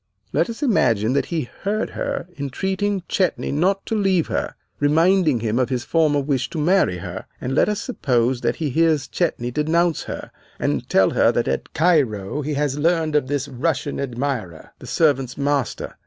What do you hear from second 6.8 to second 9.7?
her, and let us suppose that he hears Chetney